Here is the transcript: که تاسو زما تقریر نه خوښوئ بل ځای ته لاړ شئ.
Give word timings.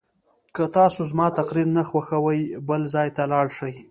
که 0.55 0.63
تاسو 0.75 1.01
زما 1.11 1.27
تقریر 1.39 1.67
نه 1.77 1.83
خوښوئ 1.89 2.41
بل 2.67 2.81
ځای 2.93 3.09
ته 3.15 3.23
لاړ 3.31 3.47
شئ. 3.57 3.75